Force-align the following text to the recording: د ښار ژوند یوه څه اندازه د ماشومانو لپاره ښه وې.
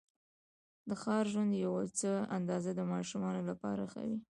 د 0.89 0.91
ښار 1.01 1.25
ژوند 1.33 1.51
یوه 1.65 1.83
څه 1.99 2.11
اندازه 2.37 2.71
د 2.75 2.81
ماشومانو 2.93 3.41
لپاره 3.49 3.83
ښه 3.91 4.01
وې. 4.09 4.17